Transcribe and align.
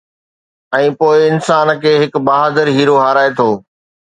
۽ 0.77 0.85
پوءِ 1.01 1.19
انسان 1.31 1.73
کي 1.83 1.93
هڪ 2.05 2.23
بهادر 2.31 2.73
هيرو 2.79 2.97
هارائي 3.05 3.37
ٿو 3.43 3.51